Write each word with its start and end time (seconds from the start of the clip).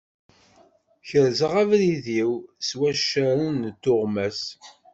Kerzeɣ 1.07 1.53
abrid-iw 1.61 2.31
s 2.67 2.69
waccaren 2.79 3.53
d 3.63 3.65
tuɣmas. 3.83 4.41